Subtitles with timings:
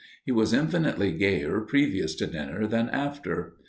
[0.25, 3.53] He was infinitely gayer previous to dinner than after.